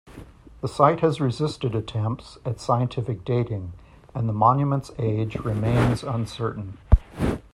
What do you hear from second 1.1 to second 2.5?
resisted attempts